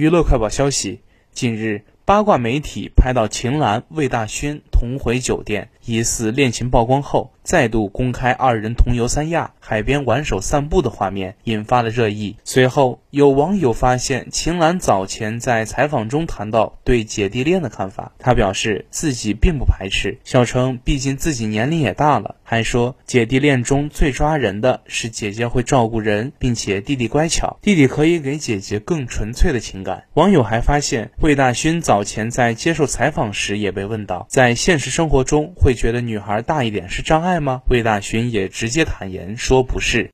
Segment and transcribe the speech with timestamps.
[0.00, 1.84] 娱乐快报消息，近日。
[2.06, 12.36] 八卦媒体拍到秦岚、魏大勋同回酒店，疑似恋情曝光后，再度公开二人同游三亚、海边挽手散步的画面，引发了热议。
[12.44, 30.04] 随后，有网友发现秦岚早前在采访中谈到对姐弟恋的看法，她表示自己并不排斥，笑称毕竟自己年龄也大了，还说姐弟恋中最抓人的是姐姐会照顾人，并且弟弟乖巧，弟弟可以给姐姐更纯粹的情感。
[30.14, 32.04] 网友还发现魏大勋早。
[32.10, 37.62] 前在接受采访时也被问到，在现实生活中会觉得女孩大一点是障碍吗？
[37.68, 40.10] 魏大勋也直接坦言说不是。